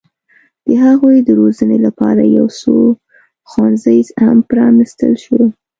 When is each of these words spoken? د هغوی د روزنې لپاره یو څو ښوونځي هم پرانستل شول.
د 0.67 0.69
هغوی 0.85 1.17
د 1.23 1.29
روزنې 1.39 1.77
لپاره 1.85 2.23
یو 2.37 2.47
څو 2.61 2.75
ښوونځي 3.49 3.99
هم 4.23 4.37
پرانستل 4.49 5.13
شول. 5.23 5.43